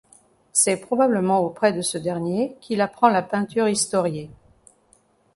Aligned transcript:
C’est 0.51 0.77
probablement 0.77 1.41
auprès 1.41 1.73
de 1.73 1.83
ce 1.83 1.99
dernier 1.99 2.57
qu’il 2.59 2.81
apprend 2.81 3.07
la 3.09 3.21
peinture 3.21 3.67
historiée. 3.69 4.31